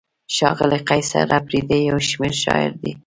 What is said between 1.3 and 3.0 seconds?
اپریدی یو شمېر شاعر دی.